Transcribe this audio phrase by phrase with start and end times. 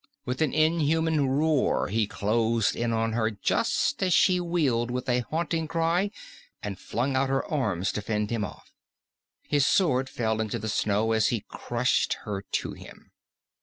[0.25, 5.19] With an inhuman roar he closed in on her, just as she wheeled with a
[5.29, 6.09] haunting cry
[6.63, 8.73] and flung out her arms to fend him off.
[9.43, 13.11] His sword fell into the snow as he crushed her to him.